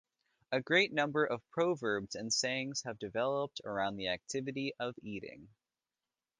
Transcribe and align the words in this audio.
A 0.51 0.59
great 0.59 0.91
number 0.91 1.23
of 1.25 1.47
proverbs 1.51 2.15
and 2.15 2.33
sayings 2.33 2.81
have 2.85 2.97
developed 2.97 3.61
around 3.63 3.97
the 3.97 4.07
activity 4.07 4.73
of 4.79 4.95
eating. 5.03 5.47